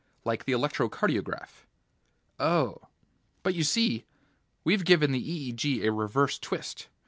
Like 0.25 0.45
the 0.45 0.51
electro 0.51 0.89
cardiograph." 0.89 1.67
"Oh." 2.39 2.81
"But 3.43 3.53
you 3.53 3.63
see, 3.63 4.03
we've 4.63 4.83
given 4.83 5.11
the 5.11 5.21
EEG 5.53 5.83
a 5.85 5.91
reverse 5.91 6.39
twist. 6.39 6.87